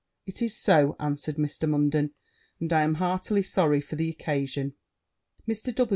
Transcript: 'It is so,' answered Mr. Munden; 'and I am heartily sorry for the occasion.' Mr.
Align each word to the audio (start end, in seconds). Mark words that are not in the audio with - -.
'It 0.25 0.41
is 0.41 0.57
so,' 0.57 0.95
answered 0.99 1.35
Mr. 1.35 1.69
Munden; 1.69 2.15
'and 2.59 2.73
I 2.73 2.81
am 2.81 2.95
heartily 2.95 3.43
sorry 3.43 3.81
for 3.81 3.97
the 3.97 4.09
occasion.' 4.09 4.73
Mr. 5.47 5.75